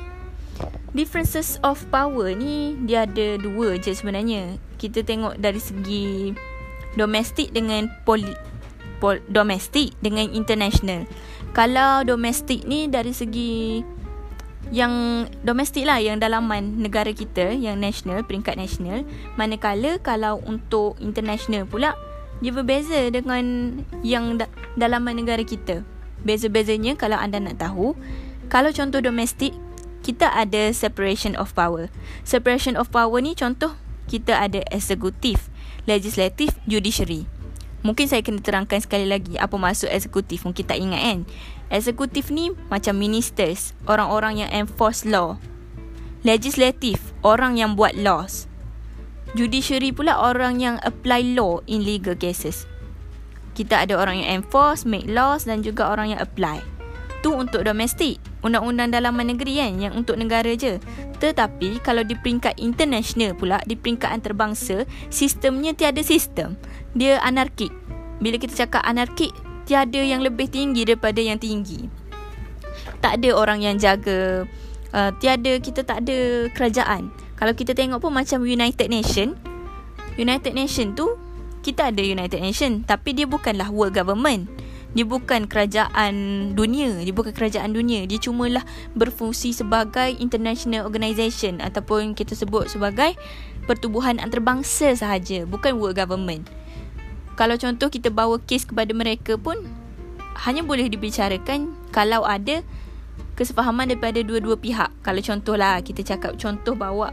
Differences 0.95 1.59
of 1.67 1.83
power 1.91 2.31
ni 2.35 2.79
dia 2.87 3.07
ada 3.07 3.39
dua 3.39 3.79
je 3.79 3.95
sebenarnya. 3.95 4.59
Kita 4.79 5.03
tengok 5.03 5.39
dari 5.43 5.59
segi 5.59 6.31
domestik 6.95 7.51
dengan 7.51 7.91
poli, 8.07 8.31
pol, 9.03 9.19
domestik 9.27 9.95
dengan 9.99 10.31
international. 10.31 11.07
Kalau 11.55 12.07
domestik 12.07 12.63
ni 12.67 12.87
dari 12.87 13.11
segi 13.11 13.83
yang 14.73 15.27
domestik 15.45 15.85
lah 15.85 16.01
yang 16.01 16.17
dalaman 16.17 16.81
negara 16.81 17.13
kita 17.13 17.53
yang 17.53 17.77
national 17.77 18.25
peringkat 18.25 18.57
national 18.57 19.05
manakala 19.37 20.01
kalau 20.01 20.41
untuk 20.49 20.97
international 21.05 21.69
pula 21.69 21.93
dia 22.41 22.51
berbeza 22.51 23.13
dengan 23.13 23.77
yang 24.01 24.41
da- 24.41 24.51
dalaman 24.75 25.21
negara 25.21 25.45
kita 25.45 25.85
Beza-bezanya 26.25 26.97
kalau 26.97 27.21
anda 27.21 27.37
nak 27.37 27.61
tahu, 27.61 27.93
kalau 28.49 28.73
contoh 28.73 29.05
domestik, 29.05 29.53
kita 30.05 30.29
ada 30.33 30.73
separation 30.73 31.33
of 31.37 31.57
power. 31.57 31.89
Separation 32.25 32.77
of 32.77 32.93
power 32.93 33.21
ni 33.25 33.33
contoh 33.33 33.73
kita 34.05 34.37
ada 34.37 34.61
eksekutif, 34.69 35.49
legislatif, 35.89 36.53
judiciary. 36.69 37.25
Mungkin 37.85 38.09
saya 38.09 38.25
kena 38.25 38.41
terangkan 38.41 38.81
sekali 38.81 39.05
lagi 39.05 39.37
apa 39.37 39.57
maksud 39.57 39.93
eksekutif. 39.93 40.49
Mungkin 40.49 40.65
tak 40.65 40.81
ingat 40.81 41.01
kan. 41.05 41.21
Eksekutif 41.69 42.33
ni 42.33 42.53
macam 42.73 42.97
ministers, 42.97 43.77
orang-orang 43.85 44.45
yang 44.45 44.51
enforce 44.53 45.05
law. 45.05 45.37
Legislatif, 46.25 47.13
orang 47.21 47.61
yang 47.61 47.77
buat 47.77 47.93
laws. 47.97 48.49
Judiciary 49.37 49.93
pula 49.93 50.17
orang 50.17 50.61
yang 50.61 50.77
apply 50.81 51.37
law 51.37 51.61
in 51.69 51.85
legal 51.85 52.17
cases 52.17 52.65
kita 53.55 53.87
ada 53.87 53.95
orang 53.95 54.21
yang 54.21 54.43
enforce, 54.43 54.83
make 54.83 55.07
laws 55.07 55.47
dan 55.47 55.63
juga 55.63 55.89
orang 55.89 56.13
yang 56.15 56.21
apply. 56.21 56.61
Tu 57.25 57.33
untuk 57.33 57.65
domestik, 57.65 58.21
undang-undang 58.45 58.93
dalaman 58.93 59.33
negeri 59.33 59.57
kan 59.57 59.81
yang 59.81 59.97
untuk 59.97 60.21
negara 60.21 60.53
je. 60.53 60.77
Tetapi 61.23 61.81
kalau 61.81 62.05
di 62.05 62.13
peringkat 62.13 62.61
international 62.61 63.33
pula, 63.33 63.65
di 63.65 63.81
peringkat 63.81 64.13
antarabangsa, 64.13 64.85
sistemnya 65.09 65.73
tiada 65.73 66.05
sistem. 66.05 66.61
Dia 66.93 67.23
anarkik. 67.25 67.73
Bila 68.21 68.37
kita 68.37 68.67
cakap 68.67 68.85
anarkik, 68.85 69.33
tiada 69.65 70.05
yang 70.05 70.21
lebih 70.21 70.53
tinggi 70.53 70.85
daripada 70.85 71.25
yang 71.25 71.41
tinggi. 71.41 71.89
Tak 73.01 73.25
ada 73.25 73.31
orang 73.33 73.65
yang 73.65 73.81
jaga, 73.81 74.45
uh, 74.93 75.11
tiada 75.17 75.57
kita 75.57 75.81
tak 75.81 76.05
ada 76.05 76.53
kerajaan. 76.53 77.09
Kalau 77.41 77.57
kita 77.57 77.73
tengok 77.73 78.05
pun 78.05 78.13
macam 78.13 78.45
United 78.45 78.93
Nation, 78.93 79.33
United 80.21 80.53
Nation 80.53 80.93
tu 80.93 81.24
kita 81.65 81.89
ada 81.89 82.05
United 82.05 82.45
Nation 82.45 82.85
tapi 82.85 83.17
dia 83.17 83.25
bukanlah 83.25 83.73
world 83.73 83.97
government. 83.97 84.53
Dia 84.95 85.03
bukan 85.03 85.51
kerajaan 85.51 86.15
dunia. 86.55 87.03
Dia 87.03 87.11
bukan 87.11 87.35
kerajaan 87.35 87.75
dunia. 87.75 88.07
Dia 88.07 88.21
cuma 88.23 88.47
lah 88.47 88.63
berfungsi 88.95 89.51
sebagai 89.51 90.15
international 90.23 90.87
organisation 90.87 91.59
ataupun 91.59 92.15
kita 92.15 92.37
sebut 92.37 92.71
sebagai 92.71 93.19
pertubuhan 93.67 94.21
antarabangsa 94.21 94.95
sahaja 94.95 95.49
bukan 95.49 95.81
world 95.81 95.97
government. 95.99 96.47
Kalau 97.35 97.59
contoh 97.59 97.91
kita 97.91 98.15
bawa 98.15 98.39
kes 98.45 98.69
kepada 98.69 98.95
mereka 98.95 99.35
pun 99.35 99.59
hanya 100.47 100.63
boleh 100.63 100.87
dibicarakan 100.87 101.75
kalau 101.91 102.23
ada 102.23 102.63
kesefahaman 103.35 103.91
daripada 103.91 104.23
dua-dua 104.23 104.55
pihak. 104.55 104.95
Kalau 105.03 105.19
contohlah 105.19 105.83
kita 105.83 106.07
cakap 106.07 106.39
contoh 106.39 106.79
bawa 106.79 107.11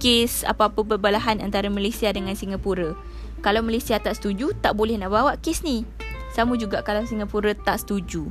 kes 0.00 0.48
apa-apa 0.48 0.96
berbalahan 0.96 1.44
antara 1.44 1.68
Malaysia 1.68 2.08
dengan 2.08 2.32
Singapura 2.32 2.96
kalau 3.40 3.62
Malaysia 3.62 3.96
tak 3.98 4.18
setuju, 4.18 4.52
tak 4.58 4.74
boleh 4.74 4.98
nak 4.98 5.10
bawa 5.14 5.32
kes 5.38 5.62
ni. 5.62 5.86
Sama 6.34 6.58
juga 6.58 6.82
kalau 6.82 7.02
Singapura 7.06 7.54
tak 7.54 7.82
setuju. 7.82 8.28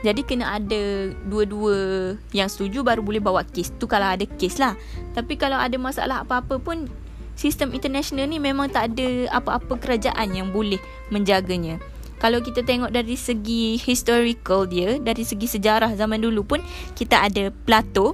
Jadi 0.00 0.24
kena 0.24 0.56
ada 0.56 1.12
dua-dua 1.28 1.76
yang 2.32 2.48
setuju 2.48 2.80
baru 2.80 3.04
boleh 3.04 3.20
bawa 3.20 3.44
kes. 3.44 3.76
Tu 3.76 3.84
kalau 3.84 4.08
ada 4.08 4.24
kes 4.24 4.56
lah. 4.56 4.72
Tapi 5.12 5.36
kalau 5.36 5.60
ada 5.60 5.76
masalah 5.76 6.24
apa-apa 6.24 6.56
pun, 6.56 6.88
sistem 7.36 7.76
international 7.76 8.24
ni 8.28 8.40
memang 8.40 8.72
tak 8.72 8.96
ada 8.96 9.28
apa-apa 9.28 9.76
kerajaan 9.76 10.32
yang 10.32 10.48
boleh 10.52 10.80
menjaganya. 11.12 11.76
Kalau 12.20 12.44
kita 12.44 12.60
tengok 12.64 12.92
dari 12.92 13.16
segi 13.16 13.80
historical 13.80 14.68
dia, 14.68 15.00
dari 15.00 15.24
segi 15.24 15.48
sejarah 15.48 15.96
zaman 15.96 16.20
dulu 16.20 16.44
pun, 16.44 16.60
kita 16.92 17.16
ada 17.28 17.48
Plato, 17.48 18.12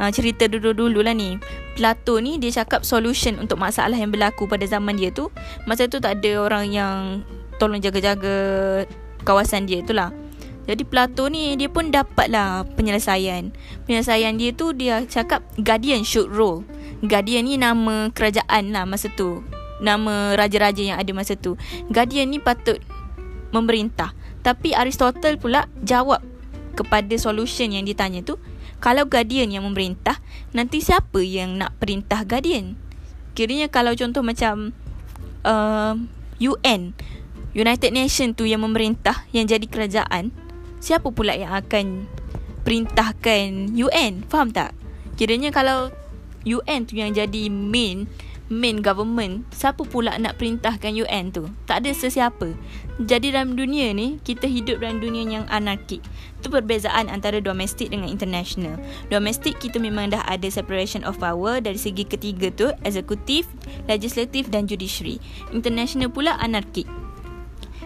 uh, 0.00 0.10
cerita 0.12 0.48
dulu-dulu 0.48 1.02
lah 1.02 1.16
ni. 1.16 1.40
Plato 1.76 2.16
ni 2.20 2.40
dia 2.40 2.64
cakap 2.64 2.84
solution 2.84 3.36
untuk 3.36 3.60
masalah 3.60 3.96
yang 3.96 4.12
berlaku 4.12 4.48
pada 4.48 4.64
zaman 4.64 4.96
dia 4.96 5.12
tu. 5.12 5.28
Masa 5.68 5.88
tu 5.88 6.00
tak 6.00 6.20
ada 6.22 6.40
orang 6.40 6.64
yang 6.72 7.24
tolong 7.60 7.80
jaga-jaga 7.80 8.36
kawasan 9.24 9.68
dia 9.68 9.84
tu 9.84 9.92
lah. 9.96 10.12
Jadi 10.66 10.82
Plato 10.82 11.30
ni 11.30 11.54
dia 11.54 11.70
pun 11.70 11.94
dapat 11.94 12.26
lah 12.32 12.66
penyelesaian. 12.74 13.54
Penyelesaian 13.86 14.34
dia 14.34 14.50
tu 14.50 14.74
dia 14.74 15.04
cakap 15.06 15.44
guardian 15.60 16.02
should 16.02 16.26
rule. 16.26 16.66
Guardian 17.06 17.46
ni 17.46 17.54
nama 17.54 18.10
kerajaan 18.10 18.74
lah 18.74 18.82
masa 18.82 19.06
tu. 19.14 19.46
Nama 19.78 20.34
raja-raja 20.34 20.82
yang 20.82 20.98
ada 20.98 21.12
masa 21.14 21.38
tu. 21.38 21.54
Guardian 21.92 22.32
ni 22.32 22.42
patut 22.42 22.82
memerintah. 23.54 24.10
Tapi 24.42 24.74
Aristotle 24.74 25.38
pula 25.38 25.70
jawab 25.86 26.18
kepada 26.74 27.14
solution 27.16 27.72
yang 27.72 27.86
ditanya 27.86 28.20
tu 28.20 28.36
kalau 28.78 29.08
guardian 29.08 29.48
yang 29.50 29.64
memerintah, 29.64 30.20
nanti 30.52 30.84
siapa 30.84 31.24
yang 31.24 31.56
nak 31.56 31.74
perintah 31.80 32.22
guardian? 32.22 32.76
Kiranya 33.36 33.68
kalau 33.68 33.92
contoh 33.92 34.24
macam 34.24 34.72
uh, 35.44 35.94
UN, 36.40 36.92
United 37.56 37.92
Nation 37.92 38.36
tu 38.36 38.44
yang 38.44 38.64
memerintah, 38.64 39.24
yang 39.32 39.48
jadi 39.48 39.64
kerajaan, 39.64 40.32
siapa 40.80 41.08
pula 41.08 41.32
yang 41.32 41.52
akan 41.56 42.04
perintahkan 42.64 43.72
UN? 43.72 44.24
Faham 44.28 44.52
tak? 44.52 44.76
Kiranya 45.16 45.48
kalau 45.52 45.88
UN 46.44 46.84
tu 46.84 47.00
yang 47.00 47.16
jadi 47.16 47.48
main 47.48 48.06
main 48.46 48.78
government, 48.78 49.42
siapa 49.50 49.82
pula 49.82 50.14
nak 50.22 50.38
perintahkan 50.38 50.94
UN 50.94 51.34
tu? 51.34 51.50
Tak 51.66 51.82
ada 51.82 51.90
sesiapa. 51.90 52.54
Jadi 53.02 53.34
dalam 53.34 53.58
dunia 53.58 53.90
ni, 53.90 54.22
kita 54.22 54.46
hidup 54.46 54.78
dalam 54.78 55.02
dunia 55.02 55.26
yang 55.26 55.46
anarkik. 55.50 55.98
Itu 56.46 56.62
perbezaan 56.62 57.10
antara 57.10 57.42
domestik 57.42 57.90
dengan 57.90 58.06
international. 58.06 58.78
Domestik 59.10 59.58
kita 59.58 59.82
memang 59.82 60.14
dah 60.14 60.22
ada 60.30 60.46
separation 60.46 61.02
of 61.02 61.18
power 61.18 61.58
dari 61.58 61.74
segi 61.74 62.06
ketiga 62.06 62.54
tu, 62.54 62.70
eksekutif, 62.86 63.50
legislatif 63.90 64.46
dan 64.46 64.70
judiciary. 64.70 65.18
International 65.50 66.06
pula 66.06 66.38
anarkik. 66.38 66.86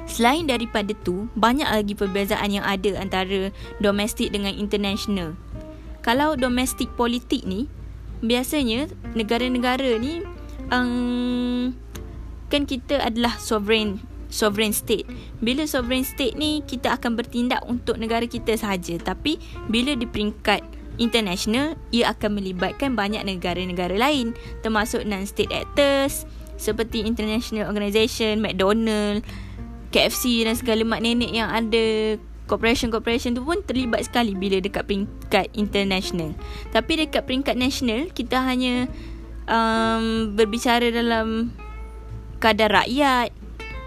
Selain 0.05 0.45
daripada 0.45 0.93
tu, 0.93 1.33
banyak 1.41 1.65
lagi 1.73 1.97
perbezaan 1.97 2.53
yang 2.53 2.61
ada 2.69 3.01
antara 3.01 3.49
domestik 3.81 4.29
dengan 4.29 4.53
international. 4.53 5.41
Kalau 6.05 6.37
domestik 6.37 6.93
politik 7.01 7.49
ni, 7.49 7.65
biasanya 8.21 8.93
negara-negara 9.17 9.97
ni 9.97 10.21
um, 10.69 11.73
kan 12.53 12.69
kita 12.69 13.01
adalah 13.01 13.41
sovereign 13.41 14.05
sovereign 14.31 14.73
state. 14.73 15.05
Bila 15.43 15.67
sovereign 15.67 16.07
state 16.07 16.39
ni 16.39 16.63
kita 16.65 16.97
akan 16.97 17.19
bertindak 17.19 17.61
untuk 17.67 17.99
negara 17.99 18.25
kita 18.25 18.57
sahaja. 18.57 18.97
Tapi 19.03 19.37
bila 19.69 19.93
di 19.99 20.07
peringkat 20.07 20.63
international 20.97 21.75
ia 21.91 22.13
akan 22.13 22.39
melibatkan 22.39 22.93
banyak 22.93 23.25
negara-negara 23.25 23.97
lain 23.97 24.37
termasuk 24.61 25.03
non-state 25.09 25.51
actors 25.51 26.29
seperti 26.61 27.09
international 27.09 27.73
organisation, 27.73 28.45
McDonald, 28.45 29.25
KFC 29.91 30.45
dan 30.45 30.55
segala 30.55 30.85
mak 30.85 31.01
nenek 31.01 31.33
yang 31.33 31.49
ada 31.49 32.17
corporation-corporation 32.47 33.33
tu 33.33 33.43
pun 33.47 33.65
terlibat 33.65 34.05
sekali 34.05 34.37
bila 34.37 34.61
dekat 34.61 34.85
peringkat 34.85 35.49
international. 35.57 36.37
Tapi 36.71 37.07
dekat 37.07 37.25
peringkat 37.25 37.57
national 37.57 38.13
kita 38.13 38.45
hanya 38.45 38.91
um, 39.49 40.37
berbicara 40.37 40.93
dalam 40.93 41.55
kadar 42.43 42.85
rakyat, 42.85 43.33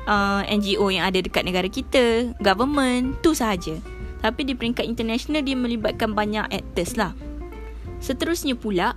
uh, 0.08 0.42
NGO 0.48 0.88
yang 0.92 1.08
ada 1.08 1.20
dekat 1.20 1.44
negara 1.44 1.68
kita, 1.68 2.34
government, 2.40 3.20
tu 3.24 3.36
sahaja. 3.36 3.78
Tapi 4.24 4.48
di 4.48 4.56
peringkat 4.56 4.88
international 4.88 5.44
dia 5.44 5.58
melibatkan 5.60 6.16
banyak 6.16 6.48
actors 6.48 6.96
lah. 6.96 7.12
Seterusnya 8.00 8.56
pula, 8.56 8.96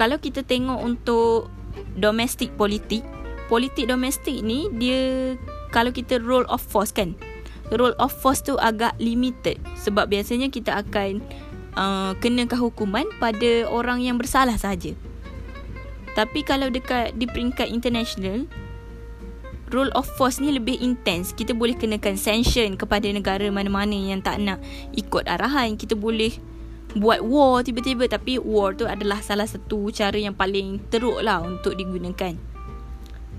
kalau 0.00 0.16
kita 0.16 0.40
tengok 0.44 0.80
untuk 0.80 1.52
domestic 1.96 2.52
politik, 2.56 3.04
politik 3.52 3.88
domestik 3.88 4.40
ni 4.40 4.68
dia 4.80 5.34
kalau 5.70 5.92
kita 5.92 6.20
role 6.20 6.48
of 6.48 6.60
force 6.64 6.92
kan, 6.92 7.12
role 7.74 7.94
of 8.00 8.10
force 8.10 8.40
tu 8.40 8.56
agak 8.58 8.96
limited 8.96 9.60
sebab 9.76 10.08
biasanya 10.08 10.48
kita 10.48 10.82
akan 10.82 11.20
uh, 11.76 12.12
kenakan 12.18 12.58
hukuman 12.58 13.06
pada 13.20 13.68
orang 13.68 14.00
yang 14.00 14.16
bersalah 14.16 14.56
sahaja. 14.56 14.96
Tapi 16.16 16.42
kalau 16.42 16.68
dekat 16.72 17.14
di 17.14 17.30
peringkat 17.30 17.70
international 17.70 18.50
Rule 19.70 19.94
of 19.94 20.06
force 20.18 20.42
ni 20.42 20.50
lebih 20.50 20.82
intense. 20.82 21.30
Kita 21.30 21.54
boleh 21.54 21.78
kenakan 21.78 22.18
sanction 22.18 22.74
kepada 22.74 23.06
negara 23.06 23.46
mana-mana 23.54 23.94
yang 23.94 24.18
tak 24.18 24.42
nak 24.42 24.58
ikut 24.98 25.30
arahan. 25.30 25.78
Kita 25.78 25.94
boleh 25.94 26.34
buat 26.98 27.22
war 27.22 27.62
tiba-tiba 27.62 28.10
Tapi 28.10 28.42
war 28.42 28.74
tu 28.74 28.82
adalah 28.82 29.22
salah 29.22 29.46
satu 29.46 29.94
cara 29.94 30.18
yang 30.18 30.34
paling 30.34 30.82
teruk 30.90 31.22
lah 31.22 31.38
untuk 31.38 31.78
digunakan. 31.78 32.34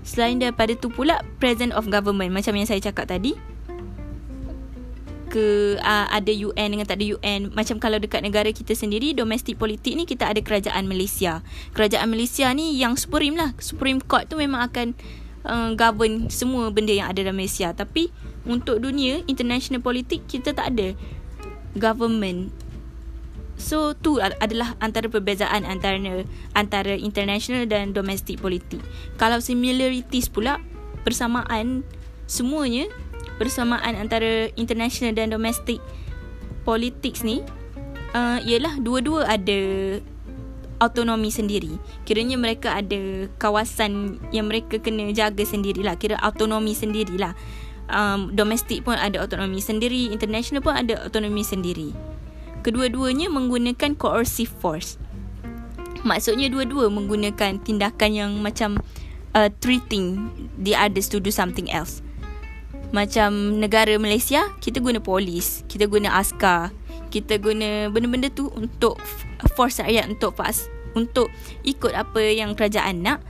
Selain 0.02 0.40
daripada 0.40 0.72
tu 0.72 0.88
pula 0.88 1.20
Present 1.36 1.70
of 1.76 1.86
government 1.86 2.34
Macam 2.34 2.56
yang 2.58 2.66
saya 2.66 2.80
cakap 2.82 3.12
tadi 3.12 3.36
ke 5.32 5.80
uh, 5.80 6.06
ada 6.12 6.28
UN 6.28 6.76
dengan 6.76 6.84
tak 6.84 7.00
ada 7.00 7.16
UN 7.16 7.48
macam 7.56 7.80
kalau 7.80 7.96
dekat 7.96 8.20
negara 8.20 8.52
kita 8.52 8.76
sendiri 8.76 9.16
domestik 9.16 9.56
politik 9.56 9.96
ni 9.96 10.04
kita 10.04 10.28
ada 10.28 10.44
kerajaan 10.44 10.84
Malaysia. 10.84 11.40
Kerajaan 11.72 12.12
Malaysia 12.12 12.52
ni 12.52 12.76
yang 12.76 13.00
supreme 13.00 13.40
lah. 13.40 13.56
Supreme 13.56 14.04
court 14.04 14.28
tu 14.28 14.36
memang 14.36 14.60
akan 14.68 14.92
uh, 15.46 15.74
govern 15.74 16.28
semua 16.28 16.70
benda 16.74 16.92
yang 16.94 17.10
ada 17.10 17.22
dalam 17.22 17.38
Malaysia 17.38 17.70
tapi 17.74 18.10
untuk 18.46 18.82
dunia 18.82 19.22
international 19.30 19.82
politik 19.82 20.26
kita 20.26 20.54
tak 20.54 20.74
ada 20.74 20.94
government 21.78 22.50
So 23.62 23.94
tu 23.94 24.18
adalah 24.18 24.74
antara 24.82 25.06
perbezaan 25.06 25.62
antara 25.62 25.94
antara 26.50 26.98
international 26.98 27.70
dan 27.70 27.94
domestik 27.94 28.42
politik. 28.42 28.82
Kalau 29.22 29.38
similarities 29.38 30.26
pula 30.26 30.58
persamaan 31.06 31.86
semuanya 32.26 32.90
persamaan 33.38 33.94
antara 33.94 34.50
international 34.58 35.14
dan 35.14 35.30
domestic 35.30 35.78
politics 36.66 37.22
ni 37.22 37.42
uh, 38.14 38.38
ialah 38.42 38.82
dua-dua 38.82 39.30
ada 39.30 39.60
autonomi 40.82 41.30
sendiri. 41.30 41.78
Kiranya 42.02 42.34
mereka 42.34 42.74
ada 42.74 43.30
kawasan 43.38 44.18
yang 44.34 44.50
mereka 44.50 44.82
kena 44.82 45.14
jaga 45.14 45.46
sendirilah. 45.46 45.94
Kira 45.94 46.18
autonomi 46.18 46.74
sendirilah. 46.74 47.38
Um, 47.92 48.34
domestik 48.34 48.82
pun 48.82 48.98
ada 48.98 49.22
autonomi 49.22 49.62
sendiri, 49.62 50.10
international 50.10 50.64
pun 50.64 50.74
ada 50.74 51.06
autonomi 51.06 51.46
sendiri. 51.46 51.94
Kedua-duanya 52.66 53.30
menggunakan 53.30 53.94
coercive 53.94 54.50
force. 54.50 54.98
Maksudnya 56.02 56.50
dua-dua 56.50 56.90
menggunakan 56.90 57.62
tindakan 57.62 58.10
yang 58.10 58.30
macam 58.42 58.82
uh, 59.38 59.50
treating 59.62 60.34
the 60.58 60.74
others 60.74 61.06
to 61.06 61.22
do 61.22 61.30
something 61.30 61.70
else. 61.70 62.02
Macam 62.92 63.56
negara 63.56 63.96
Malaysia 63.96 64.52
Kita 64.60 64.78
guna 64.78 65.00
polis 65.00 65.64
Kita 65.64 65.88
guna 65.88 66.20
askar 66.20 66.68
Kita 67.08 67.40
guna 67.40 67.88
benda-benda 67.88 68.28
tu 68.28 68.52
Untuk 68.52 69.00
force 69.56 69.80
rakyat 69.80 70.12
Untuk 70.12 70.36
pas, 70.36 70.68
untuk 70.92 71.32
ikut 71.64 71.92
apa 71.92 72.20
yang 72.32 72.52
kerajaan 72.52 73.04
nak 73.04 73.20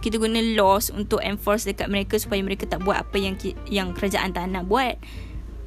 Kita 0.00 0.16
guna 0.16 0.40
laws 0.56 0.88
Untuk 0.88 1.20
enforce 1.20 1.68
dekat 1.68 1.92
mereka 1.92 2.16
Supaya 2.16 2.40
mereka 2.40 2.64
tak 2.64 2.84
buat 2.84 3.00
apa 3.00 3.16
yang 3.20 3.36
yang 3.68 3.92
kerajaan 3.92 4.32
tak 4.32 4.48
nak 4.48 4.66
buat. 4.66 4.96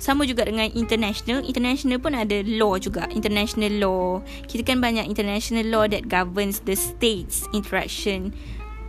Sama 0.04 0.28
juga 0.28 0.44
dengan 0.44 0.68
international. 0.76 1.48
International 1.48 1.96
pun 1.96 2.12
ada 2.12 2.44
law 2.44 2.76
juga. 2.76 3.08
International 3.16 3.72
law. 3.80 4.20
Kita 4.52 4.68
kan 4.68 4.84
banyak 4.84 5.08
international 5.08 5.64
law 5.72 5.88
That 5.88 6.12
governs 6.12 6.68
the 6.68 6.76
states 6.76 7.48
interaction. 7.56 8.36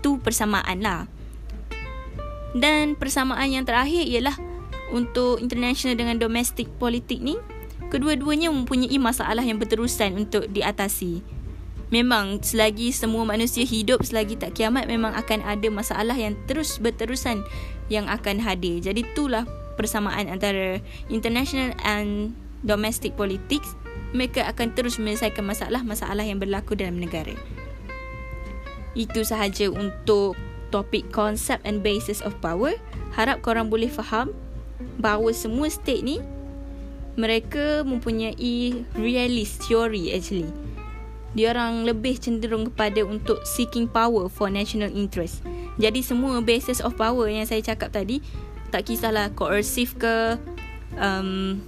Tu 0.03 0.19
persamaan 0.19 0.83
lah. 0.83 1.07
Dan 2.51 2.99
persamaan 2.99 3.47
yang 3.47 3.63
terakhir 3.63 4.11
ialah 4.11 4.35
untuk 4.91 5.39
international 5.39 5.95
dengan 5.95 6.19
domestic 6.19 6.67
politik 6.83 7.23
ni 7.23 7.39
kedua-duanya 7.95 8.51
mempunyai 8.51 8.99
masalah 8.99 9.43
yang 9.43 9.59
berterusan 9.59 10.19
untuk 10.19 10.51
diatasi 10.51 11.34
memang 11.95 12.43
selagi 12.43 12.91
semua 12.91 13.23
manusia 13.23 13.63
hidup 13.63 14.03
selagi 14.03 14.35
tak 14.35 14.59
kiamat 14.59 14.91
memang 14.91 15.15
akan 15.15 15.47
ada 15.47 15.71
masalah 15.71 16.19
yang 16.19 16.35
terus 16.51 16.83
berterusan 16.83 17.47
yang 17.87 18.11
akan 18.11 18.43
hadir. 18.43 18.83
Jadi 18.83 19.07
itulah 19.07 19.47
persamaan 19.79 20.27
antara 20.27 20.83
international 21.07 21.71
and 21.87 22.35
domestic 22.67 23.15
politics. 23.15 23.79
Mereka 24.11 24.43
akan 24.51 24.75
terus 24.75 24.99
menyelesaikan 24.99 25.47
masalah-masalah 25.47 26.27
yang 26.27 26.43
berlaku 26.43 26.75
dalam 26.75 26.99
negara. 26.99 27.35
Itu 28.99 29.23
sahaja 29.23 29.71
untuk 29.71 30.35
topik 30.75 31.15
concept 31.15 31.63
and 31.63 31.83
basis 31.87 32.19
of 32.27 32.35
power. 32.43 32.75
Harap 33.15 33.43
korang 33.47 33.71
boleh 33.71 33.91
faham 33.91 34.35
bahawa 34.99 35.31
semua 35.31 35.71
state 35.71 36.03
ni 36.03 36.19
mereka 37.15 37.87
mempunyai 37.87 38.83
realist 38.99 39.63
theory 39.67 40.11
actually. 40.11 40.51
Dia 41.35 41.51
orang 41.51 41.83
lebih 41.83 42.17
cenderung 42.23 42.71
kepada 42.71 43.03
untuk 43.03 43.43
seeking 43.43 43.91
power 43.91 44.31
for 44.31 44.47
national 44.49 44.91
interest. 44.95 45.43
Jadi 45.77 46.01
semua 46.07 46.39
basis 46.41 46.79
of 46.79 46.95
power 46.95 47.27
yang 47.27 47.43
saya 47.45 47.61
cakap 47.61 47.91
tadi 47.91 48.23
tak 48.71 48.87
kisahlah 48.87 49.35
coercive 49.35 49.95
ke 49.99 50.39
um, 50.99 51.59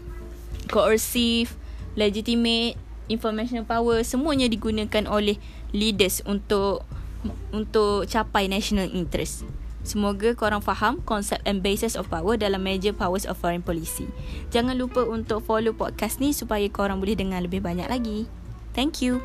coercive, 0.70 1.54
legitimate, 1.98 2.78
informational 3.06 3.66
power 3.66 4.02
semuanya 4.02 4.50
digunakan 4.50 5.06
oleh 5.06 5.38
leaders 5.70 6.22
untuk 6.26 6.86
untuk 7.50 8.06
capai 8.06 8.46
national 8.46 8.90
interest. 8.94 9.46
Semoga 9.86 10.34
korang 10.34 10.58
faham 10.58 10.98
konsep 11.06 11.38
and 11.46 11.62
basis 11.62 11.94
of 11.94 12.10
power 12.10 12.34
dalam 12.34 12.58
major 12.58 12.90
powers 12.90 13.22
of 13.22 13.38
foreign 13.38 13.62
policy. 13.62 14.10
Jangan 14.50 14.74
lupa 14.74 15.06
untuk 15.06 15.46
follow 15.46 15.70
podcast 15.70 16.18
ni 16.18 16.34
supaya 16.34 16.66
korang 16.66 16.98
boleh 16.98 17.14
dengar 17.14 17.38
lebih 17.38 17.62
banyak 17.62 17.86
lagi. 17.86 18.26
Thank 18.74 18.98
you. 18.98 19.22